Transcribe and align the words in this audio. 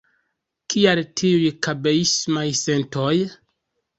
Kial 0.73 1.01
tiuj 1.19 1.51
kabeismaj 1.67 2.47
sentoj? 2.63 3.13